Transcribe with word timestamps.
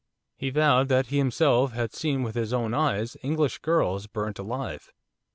He 0.35 0.49
vowed 0.49 0.87
that 0.87 1.05
he 1.09 1.19
himself 1.19 1.73
had 1.73 1.93
seen 1.93 2.23
with 2.23 2.33
his 2.33 2.53
own 2.53 2.73
eyes, 2.73 3.15
English 3.21 3.59
girls 3.59 4.07
burnt 4.07 4.39
alive. 4.39 4.91